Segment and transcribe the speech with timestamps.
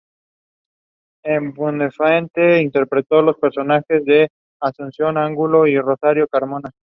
[1.23, 6.71] En "Buenafuente" interpretó los personajes de Asunción Angulo y Rosario Carmona.